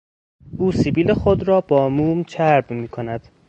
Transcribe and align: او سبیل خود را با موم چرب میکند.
او 0.57 0.71
سبیل 0.71 1.13
خود 1.13 1.43
را 1.47 1.61
با 1.61 1.89
موم 1.89 2.23
چرب 2.23 2.71
میکند. 2.71 3.27